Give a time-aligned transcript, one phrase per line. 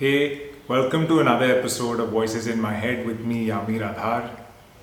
[0.00, 4.30] Hey, welcome to another episode of Voices in My Head with me, Yamir Adhar.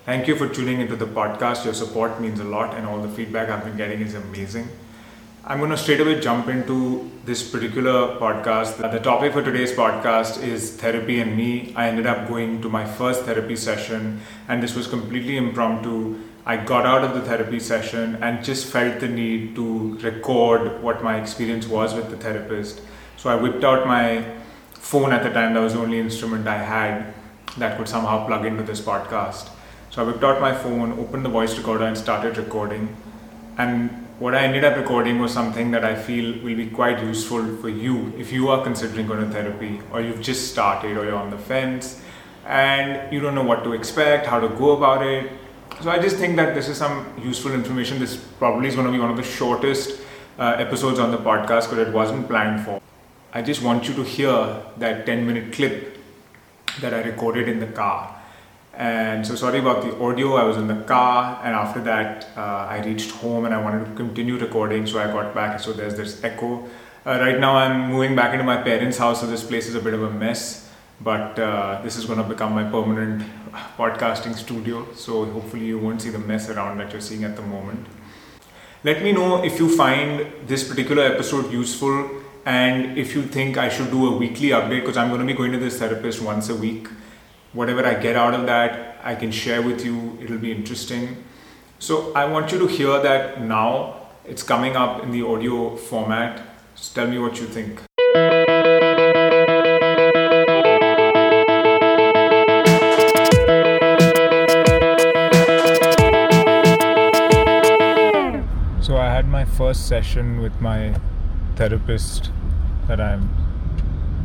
[0.06, 1.64] Thank you for tuning into the podcast.
[1.64, 4.68] Your support means a lot, and all the feedback I've been getting is amazing.
[5.46, 8.92] I'm going to straight away jump into this particular podcast.
[8.92, 11.74] The topic for today's podcast is therapy and me.
[11.78, 14.20] I ended up going to my first therapy session,
[14.50, 16.20] and this was completely impromptu.
[16.46, 21.06] I got out of the therapy session and just felt the need to record what
[21.06, 22.82] my experience was with the therapist.
[23.16, 24.26] So I whipped out my
[24.86, 27.12] phone at the time, that was the only instrument I had
[27.58, 29.50] that could somehow plug into this podcast.
[29.90, 32.96] So I whipped out my phone, opened the voice recorder, and started recording.
[33.58, 37.58] And what I ended up recording was something that I feel will be quite useful
[37.58, 41.16] for you if you are considering going to therapy or you've just started or you're
[41.16, 42.00] on the fence
[42.46, 45.32] and you don't know what to expect, how to go about it.
[45.82, 47.98] So I just think that this is some useful information.
[47.98, 50.00] This probably is going to be one of the shortest
[50.38, 52.80] uh, episodes on the podcast because it wasn't planned for.
[53.36, 55.98] I just want you to hear that 10 minute clip
[56.80, 58.16] that I recorded in the car.
[58.74, 60.36] And so sorry about the audio.
[60.36, 63.88] I was in the car, and after that, uh, I reached home and I wanted
[63.88, 64.88] to continue recording.
[64.88, 65.60] So I got back.
[65.60, 66.64] So there's this echo.
[67.06, 69.82] Uh, right now, I'm moving back into my parents' house, so this place is a
[69.82, 70.72] bit of a mess.
[71.02, 73.22] But uh, this is going to become my permanent
[73.78, 74.94] podcasting studio.
[74.94, 77.86] So hopefully, you won't see the mess around that you're seeing at the moment.
[78.86, 83.70] Let me know if you find this particular episode useful and if you think I
[83.70, 86.48] should do a weekly update, because I'm going to be going to this therapist once
[86.48, 86.88] a week,
[87.54, 90.18] whatever I get out of that, I can share with you.
[90.22, 91.24] It'll be interesting.
[91.80, 94.02] So I want you to hear that now.
[94.26, 96.42] It's coming up in the audio format.
[96.76, 97.82] Just tell me what you think.
[108.82, 110.94] So I had my first session with my
[111.56, 112.32] therapist
[112.88, 113.30] that I'm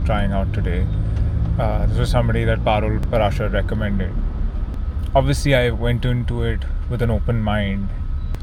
[0.04, 0.86] trying out today.
[1.58, 4.12] Uh, this was somebody that Parul Parashar recommended.
[5.14, 7.88] Obviously, I went into it with an open mind.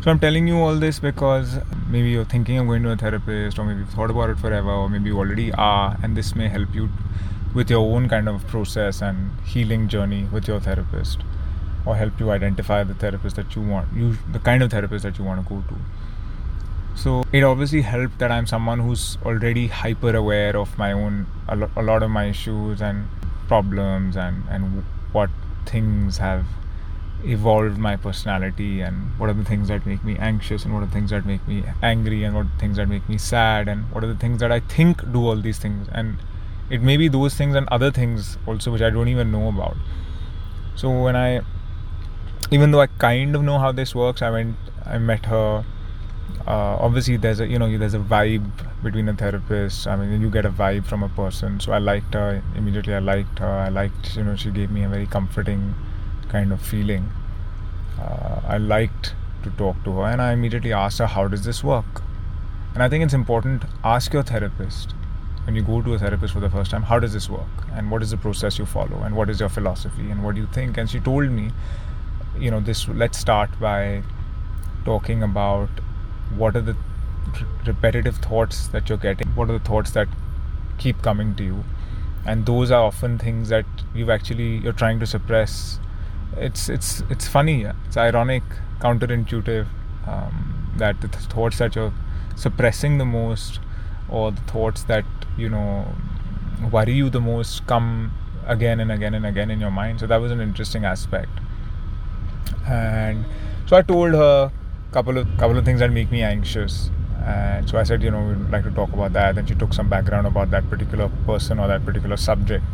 [0.01, 1.57] So I'm telling you all this because
[1.89, 4.69] maybe you're thinking of going to a therapist, or maybe you've thought about it forever,
[4.71, 6.89] or maybe you already are, and this may help you
[7.53, 11.21] with your own kind of process and healing journey with your therapist,
[11.85, 15.17] or help you identify the therapist that you want, you the kind of therapist that
[15.17, 15.75] you want to go to.
[16.97, 21.55] So it obviously helped that I'm someone who's already hyper aware of my own a,
[21.55, 23.07] lo- a lot of my issues and
[23.47, 25.29] problems and and what
[25.67, 26.45] things have
[27.23, 30.87] evolved my personality and what are the things that make me anxious and what are
[30.87, 33.67] the things that make me angry and what are the things that make me sad
[33.67, 36.17] and what are the things that I think do all these things and
[36.71, 39.77] it may be those things and other things also which I don't even know about.
[40.75, 41.41] So when I
[42.49, 45.65] even though I kind of know how this works, I went I met her
[46.47, 48.49] uh, obviously there's a you know there's a vibe
[48.81, 49.85] between a therapist.
[49.85, 51.59] I mean you get a vibe from a person.
[51.59, 53.47] So i liked her immediately i liked her.
[53.47, 55.75] I liked you know she gave me a very comforting
[56.29, 57.09] kind of feeling.
[57.99, 61.63] Uh, i liked to talk to her and i immediately asked her how does this
[61.63, 62.01] work?
[62.73, 64.93] And i think it's important ask your therapist.
[65.45, 67.67] When you go to a therapist for the first time how does this work?
[67.73, 69.01] And what is the process you follow?
[69.03, 70.09] And what is your philosophy?
[70.11, 70.77] And what do you think?
[70.77, 71.51] And she told me
[72.39, 74.03] you know this let's start by
[74.85, 75.69] talking about
[76.35, 76.75] what are the
[77.65, 79.27] repetitive thoughts that you're getting?
[79.29, 80.07] What are the thoughts that
[80.77, 81.63] keep coming to you?
[82.25, 83.65] And those are often things that
[83.95, 85.79] you've actually you're trying to suppress.
[86.35, 88.43] It's it's it's funny it's ironic
[88.79, 89.67] counterintuitive
[90.05, 91.93] um, that the thoughts that you're
[92.35, 93.59] suppressing the most
[94.09, 95.05] or the thoughts that
[95.37, 95.87] you know
[96.71, 98.11] worry you the most come
[98.45, 99.99] again and again and again in your mind.
[99.99, 101.29] So that was an interesting aspect.
[102.67, 103.25] And
[103.65, 104.51] so i told her
[104.91, 106.89] couple of couple of things that make me anxious.
[107.25, 109.37] And so i said you know we'd like to talk about that.
[109.37, 112.65] And she took some background about that particular person or that particular subject.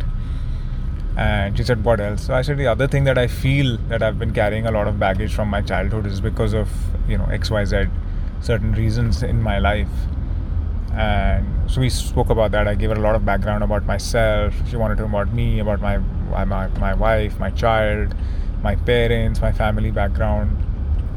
[1.15, 2.23] And she said what else?
[2.25, 4.87] So i said the other thing that i feel that i've been carrying a lot
[4.87, 6.69] of baggage from my childhood is because of
[7.07, 7.89] you know xyz
[8.41, 9.89] certain reasons in my life.
[10.93, 12.67] And so we spoke about that.
[12.67, 14.53] I gave her a lot of background about myself.
[14.69, 15.97] She wanted to know about me about my
[16.45, 18.15] my, my wife my child
[18.63, 20.57] my parents my family background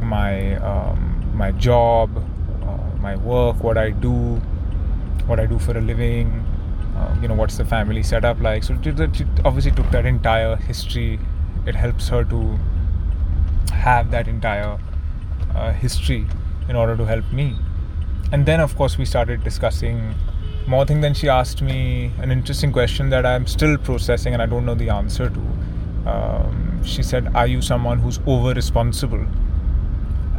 [0.01, 2.11] my um, my job,
[2.63, 4.37] uh, my work, what I do,
[5.27, 6.45] what I do for a living,
[6.97, 8.65] uh, you know, what's the family setup like.
[8.65, 8.91] So she
[9.45, 11.19] obviously took that entire history.
[11.67, 12.59] It helps her to
[13.73, 14.79] have that entire
[15.55, 16.27] uh, history
[16.69, 17.57] in order to help me.
[18.33, 20.15] And then, of course, we started discussing
[20.67, 21.03] more things.
[21.03, 24.75] Then she asked me an interesting question that I'm still processing and I don't know
[24.75, 26.11] the answer to.
[26.11, 29.27] Um, she said, Are you someone who's over responsible?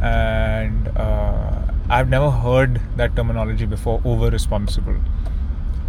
[0.00, 4.96] And uh, I've never heard that terminology before over responsible.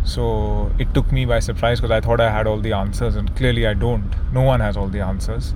[0.03, 3.35] So it took me by surprise because I thought I had all the answers, and
[3.35, 4.11] clearly I don't.
[4.33, 5.53] No one has all the answers.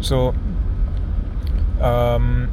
[0.00, 0.34] So
[1.80, 2.50] um,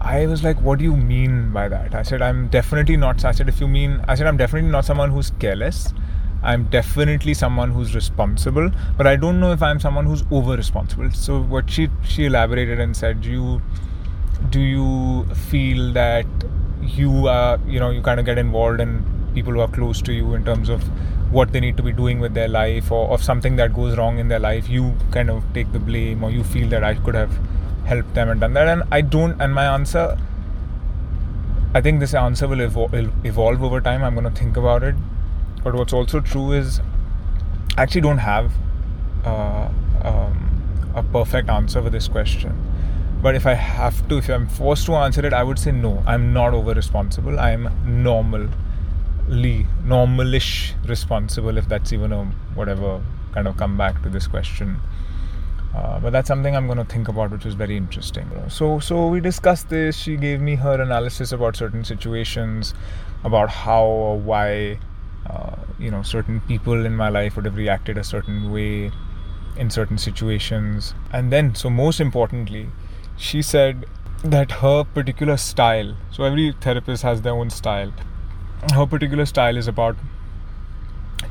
[0.00, 1.94] I was like, what do you mean by that?
[1.94, 3.24] I said, I'm definitely not.
[3.24, 5.94] I said, if you mean, I said, I'm definitely not someone who's careless.
[6.42, 11.12] I'm definitely someone who's responsible, but I don't know if I'm someone who's over responsible.
[11.12, 13.62] So what she she elaborated and said, you
[14.50, 16.26] do you feel that
[16.82, 19.04] you are you know you kind of get involved in
[19.34, 20.82] people who are close to you in terms of
[21.32, 24.18] what they need to be doing with their life or of something that goes wrong
[24.18, 24.68] in their life?
[24.68, 27.38] You kind of take the blame or you feel that I could have
[27.86, 28.68] helped them and done that?
[28.68, 30.18] And I don't and my answer
[31.74, 34.04] I think this answer will evolve over time.
[34.04, 34.94] I'm going to think about it.
[35.64, 36.80] But what's also true is
[37.78, 38.52] I actually don't have
[39.24, 39.70] uh,
[40.02, 42.71] um, a perfect answer for this question
[43.22, 46.02] but if I have to, if I'm forced to answer it, I would say no.
[46.06, 47.38] I'm not over responsible.
[47.38, 47.70] I'm
[48.02, 48.48] normally,
[49.84, 52.24] normalish responsible, if that's even a
[52.54, 53.00] whatever
[53.32, 54.80] kind of come back to this question.
[55.74, 58.28] Uh, but that's something I'm going to think about, which is very interesting.
[58.48, 59.96] So, so we discussed this.
[59.96, 62.74] She gave me her analysis about certain situations,
[63.24, 64.78] about how or why,
[65.30, 68.90] uh, you know, certain people in my life would have reacted a certain way
[69.56, 70.92] in certain situations.
[71.12, 72.68] And then, so most importantly,
[73.22, 73.86] she said
[74.24, 77.92] that her particular style, so every therapist has their own style,
[78.74, 79.96] her particular style is about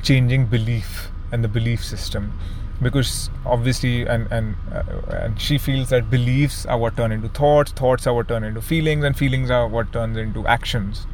[0.02, 2.34] changing belief and the belief system.
[2.82, 4.84] Because obviously and and uh,
[5.16, 8.62] and she feels that beliefs are what turn into thoughts thoughts are what turn into
[8.70, 11.06] feelings and feelings are what turns into actions.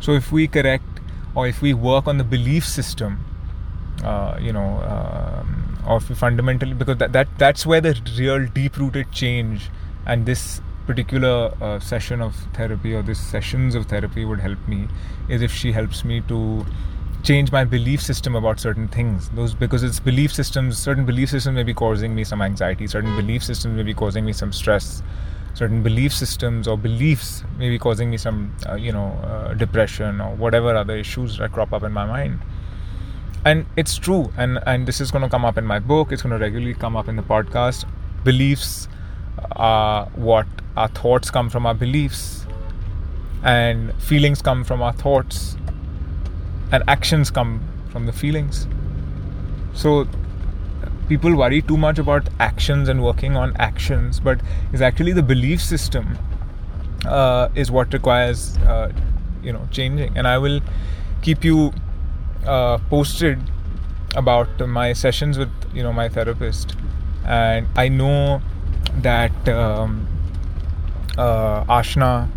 [0.00, 0.98] So if we correct
[1.36, 3.24] or if we work on the belief system
[4.02, 8.48] uh, you know um, or if we fundamentally because that, that that's where the real
[8.58, 9.70] deep rooted change
[10.06, 14.88] and this particular uh, session of therapy or these sessions of therapy would help me
[15.28, 16.66] is if she helps me to
[17.22, 19.28] change my belief system about certain things.
[19.30, 23.14] Those because it's belief systems certain belief systems may be causing me some anxiety certain
[23.16, 25.02] belief systems may be causing me some stress
[25.54, 30.20] certain belief systems or beliefs may be causing me some uh, you know uh, depression
[30.20, 32.40] or whatever other issues that crop up in my mind.
[33.44, 36.22] And it's true and and this is going to come up in my book it's
[36.22, 37.84] going to regularly come up in the podcast.
[38.24, 38.88] Beliefs
[39.56, 40.46] uh, what
[40.76, 42.46] our thoughts come from our beliefs,
[43.42, 45.56] and feelings come from our thoughts,
[46.70, 47.60] and actions come
[47.90, 48.66] from the feelings.
[49.74, 50.06] So
[51.08, 54.40] people worry too much about actions and working on actions, but
[54.72, 56.18] it's actually the belief system
[57.04, 58.92] uh, is what requires uh,
[59.42, 60.16] you know changing.
[60.16, 60.60] And I will
[61.22, 61.72] keep you
[62.46, 63.38] uh, posted
[64.16, 66.76] about my sessions with you know my therapist.
[67.24, 68.42] And I know
[69.02, 70.06] that um,
[71.18, 72.28] uh, Ashna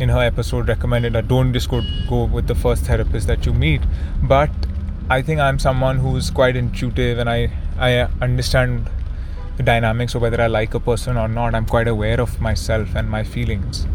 [0.00, 3.52] in her episode recommended that don't just go, go with the first therapist that you
[3.52, 3.82] meet.
[4.22, 4.50] But
[5.10, 8.88] I think I'm someone who's quite intuitive and I, I understand
[9.56, 11.54] the dynamics of whether I like a person or not.
[11.54, 13.86] I'm quite aware of myself and my feelings.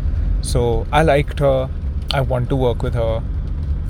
[0.42, 1.70] So I liked her.
[2.14, 3.24] I want to work with her.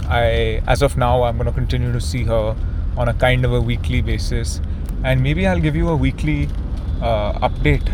[0.10, 2.56] I, as of now, I'm going to continue to see her
[2.98, 4.62] on a kind of a weekly basis,
[5.04, 6.50] and maybe I'll give you a weekly
[7.00, 7.88] update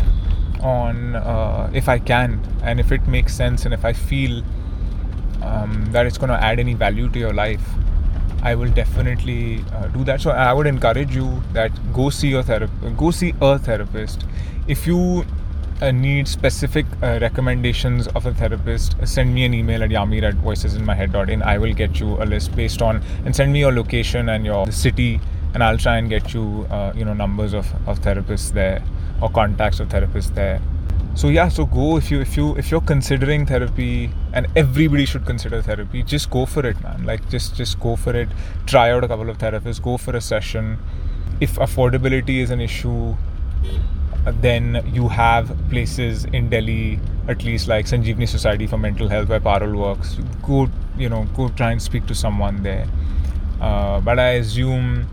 [0.64, 4.42] on uh, if I can and if it makes sense and if I feel
[5.42, 7.62] um, that it's going to add any value to your life.
[8.42, 10.20] I will definitely uh, do that.
[10.20, 12.96] So I would encourage you that go see your therapist.
[12.96, 14.24] Go see a therapist.
[14.68, 15.24] If you
[15.80, 20.34] uh, need specific uh, recommendations of a therapist, send me an email at yamir at
[20.34, 21.42] voicesinmyhead.in.
[21.42, 24.70] I will get you a list based on and send me your location and your
[24.70, 25.20] city,
[25.54, 28.82] and I'll try and get you uh, you know numbers of, of therapists there
[29.20, 30.60] or contacts of therapists there.
[31.14, 35.24] So yeah so go if you if you if you're considering therapy and everybody should
[35.24, 37.04] consider therapy just go for it man.
[37.04, 38.28] Like just just go for it.
[38.66, 39.80] Try out a couple of therapists.
[39.82, 40.78] Go for a session.
[41.40, 43.16] If affordability is an issue
[44.40, 49.40] then you have places in delhi at least like sanjeevani society for mental health where
[49.40, 50.18] parul works.
[50.42, 50.68] Go
[50.98, 52.88] you know go try and speak to someone there.
[53.60, 55.06] Uh, but i assume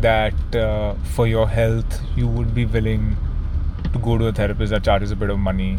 [0.00, 3.16] that uh, for your health you would be willing
[3.92, 5.78] to go to a therapist that charges a bit of money.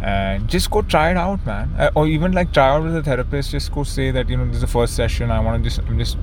[0.00, 1.74] And just go try it out man.
[1.78, 3.50] Uh, or even like try out with a therapist.
[3.50, 5.30] Just go say that you know this is the first session.
[5.30, 6.16] I want to just i'm just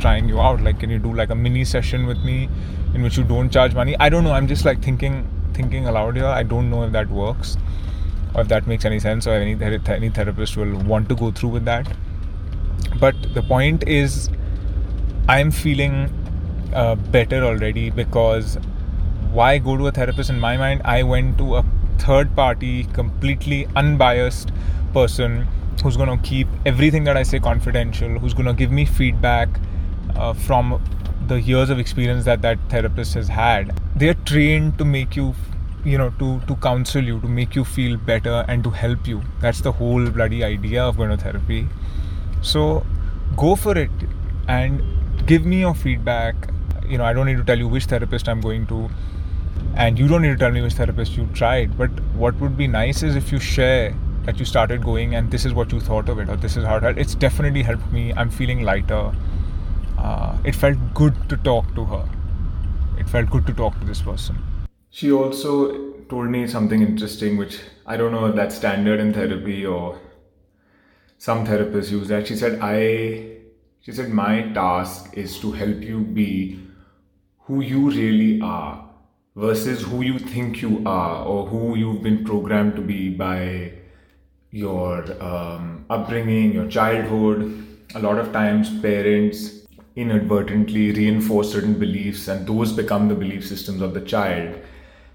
[0.00, 0.60] trying you out.
[0.60, 2.48] Like can you do like a mini session with me
[2.94, 3.96] in which you don't charge money?
[4.00, 4.32] I don't know.
[4.32, 6.26] I'm just like thinking thinking aloud here.
[6.26, 7.56] I don't know if that works
[8.34, 11.50] or if that makes any sense or any any therapist will want to go through
[11.50, 11.86] with that.
[12.98, 14.28] But the point is
[15.28, 15.94] i'm feeling
[16.74, 18.58] uh, better already because
[19.32, 20.30] why go to a therapist?
[20.30, 21.64] In my mind, I went to a
[21.98, 24.52] third party, completely unbiased
[24.92, 25.46] person
[25.82, 29.48] who's going to keep everything that I say confidential, who's going to give me feedback
[30.16, 30.82] uh, from
[31.26, 33.78] the years of experience that that therapist has had.
[33.96, 35.34] They're trained to make you,
[35.84, 39.22] you know, to to counsel you, to make you feel better, and to help you.
[39.40, 41.68] That's the whole bloody idea of going to therapy.
[42.42, 42.84] So
[43.36, 43.90] go for it
[44.48, 44.82] and
[45.26, 46.34] give me your feedback.
[46.88, 48.90] You know, I don't need to tell you which therapist I'm going to,
[49.74, 51.76] and you don't need to tell me which therapist you tried.
[51.78, 55.44] But what would be nice is if you share that you started going and this
[55.44, 58.12] is what you thought of it or this is how it It's definitely helped me.
[58.14, 59.12] I'm feeling lighter.
[59.96, 62.08] Uh, it felt good to talk to her.
[62.98, 64.38] It felt good to talk to this person.
[64.90, 69.64] She also told me something interesting, which I don't know if that's standard in therapy
[69.64, 69.98] or
[71.18, 72.26] some therapists use that.
[72.26, 73.38] She said, I,
[73.80, 76.60] she said, my task is to help you be
[77.44, 78.89] who you really are
[79.36, 83.72] versus who you think you are or who you've been programmed to be by
[84.50, 87.66] your um, upbringing, your childhood.
[87.94, 93.80] A lot of times, parents inadvertently reinforce certain beliefs, and those become the belief systems
[93.80, 94.56] of the child.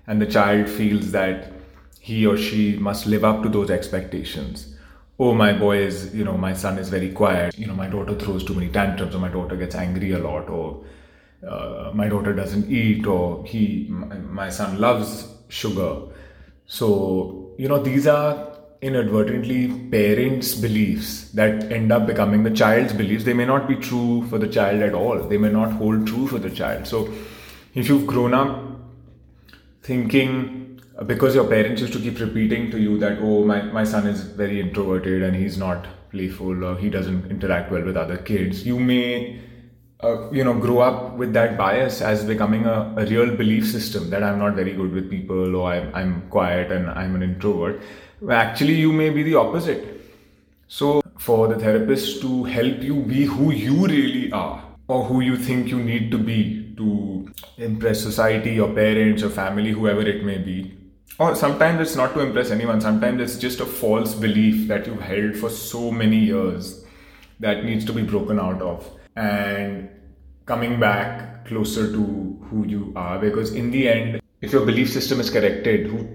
[0.08, 1.52] And the child feels that
[2.00, 4.76] he or she must live up to those expectations.
[5.18, 7.58] Oh, my boy is, you know, my son is very quiet.
[7.58, 10.50] You know, my daughter throws too many tantrums, or my daughter gets angry a lot,
[10.50, 10.84] or
[11.48, 16.02] uh, my daughter doesn't eat, or he, my, my son loves sugar.
[16.66, 23.24] So, you know, these are inadvertently parents' beliefs that end up becoming the child's beliefs.
[23.24, 25.20] They may not be true for the child at all.
[25.20, 26.88] They may not hold true for the child.
[26.88, 27.14] So,
[27.74, 28.62] if you've grown up
[29.84, 34.08] thinking because your parents used to keep repeating to you that oh my, my son
[34.08, 38.66] is very introverted and he's not playful or he doesn't interact well with other kids
[38.66, 39.40] you may
[40.04, 44.10] uh, you know grow up with that bias as becoming a, a real belief system
[44.10, 47.82] that i'm not very good with people or I'm, I'm quiet and i'm an introvert.
[48.30, 50.02] Actually you may be the opposite.
[50.68, 55.38] So for the therapist to help you be who you really are or who you
[55.38, 60.38] think you need to be to impress society your parents or family whoever it may
[60.38, 60.78] be
[61.20, 65.02] or sometimes it's not to impress anyone sometimes it's just a false belief that you've
[65.02, 66.84] held for so many years
[67.40, 69.90] that needs to be broken out of and
[70.46, 73.20] coming back closer to who you are.
[73.20, 76.08] Because in the end if your belief system is corrected who,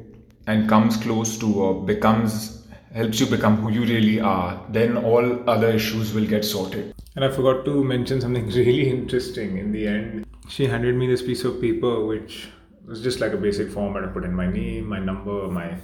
[0.46, 5.48] and comes close to or becomes helps you become who you really are then all
[5.48, 6.94] other issues will get sorted.
[7.16, 9.58] And i forgot to mention something really interesting.
[9.58, 12.48] In the end she handed me this piece of paper which
[12.84, 15.76] was just like a basic form and i put in my name my number my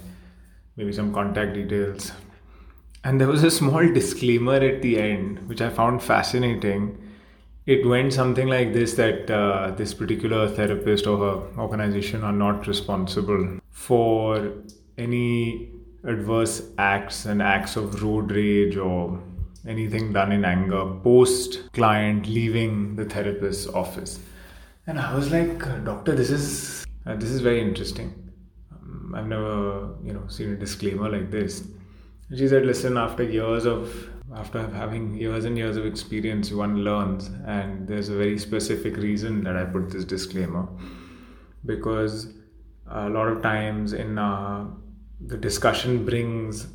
[0.75, 2.11] maybe some contact details.
[3.03, 6.97] And there was a small disclaimer at the end which i found fascinating
[7.67, 12.65] it went something like this that uh, this particular therapist or her organization are not
[12.65, 14.53] responsible for
[14.97, 15.69] any
[16.05, 19.21] adverse acts and acts of road rage or
[19.67, 24.19] anything done in anger post client leaving the therapist's office.
[24.87, 28.13] And i was like doctor this is uh, this is very interesting.
[28.71, 31.67] Um, i've never you know seen a disclaimer like this.
[32.33, 37.27] She said listen after years of after having years and years of experience, one learns,
[37.45, 40.67] and there's a very specific reason that I put this disclaimer.
[41.65, 42.33] Because
[42.89, 44.67] a lot of times in uh,
[45.25, 46.67] the discussion brings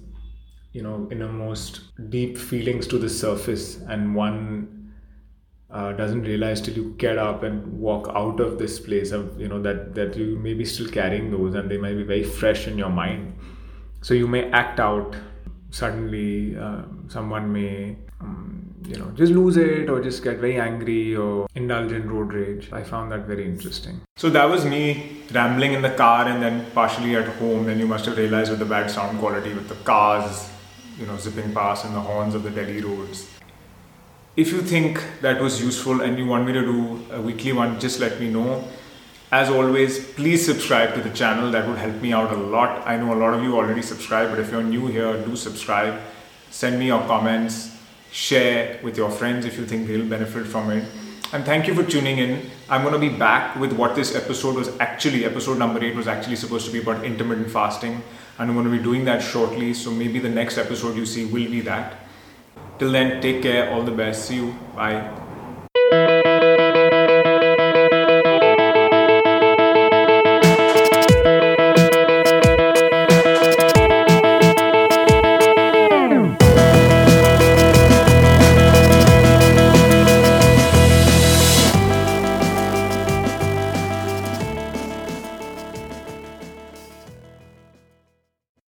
[0.72, 3.76] you know innermost deep feelings to the surface.
[3.76, 4.94] And one
[5.70, 9.48] uh, doesn't realize till you get up and walk out of this place of you
[9.48, 12.66] know that that you may be still carrying those and they might be very fresh
[12.66, 13.34] in your mind.
[14.00, 15.14] So you may act out
[15.72, 21.16] suddenly uh, someone may um, you know just lose it or just get very angry
[21.16, 22.70] or indulge in road rage.
[22.72, 24.00] I found that very interesting.
[24.16, 27.86] So that was me rambling in the car and then partially at home then you
[27.86, 30.50] must have realized with the bad sound quality with the cars
[30.98, 33.28] you know zipping past and the horns of the delhi roads.
[34.36, 37.80] If you think that was useful and you want me to do a weekly one
[37.80, 38.64] just let me know
[39.32, 41.50] as always, please subscribe to the channel.
[41.50, 42.86] That would help me out a lot.
[42.86, 45.98] I know a lot of you already subscribe, but if you're new here, do subscribe.
[46.50, 47.74] Send me your comments.
[48.10, 50.84] Share with your friends if you think they'll benefit from it.
[51.32, 52.50] And thank you for tuning in.
[52.68, 56.06] I'm going to be back with what this episode was actually, episode number 8 was
[56.06, 58.02] actually supposed to be about intermittent fasting.
[58.38, 59.72] And I'm going to be doing that shortly.
[59.72, 61.94] So maybe the next episode you see will be that.
[62.78, 63.72] Till then, take care.
[63.72, 64.26] All the best.
[64.26, 64.54] See you.
[64.76, 65.31] Bye.